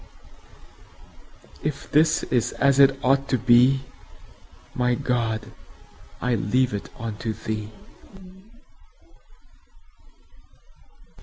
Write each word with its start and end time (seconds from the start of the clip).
If 1.61 1.91
this 1.91 2.23
is 2.23 2.53
as 2.53 2.79
it 2.79 2.97
ought 3.05 3.29
to 3.29 3.37
be, 3.37 3.81
My 4.73 4.95
God, 4.95 5.51
I 6.19 6.33
leave 6.33 6.73
it 6.73 6.89
unto 6.97 7.33
Thee. 7.33 7.69